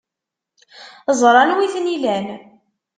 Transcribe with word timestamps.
Ẓran 1.19 1.51
wi 1.55 1.67
ten-ilan. 1.73 2.27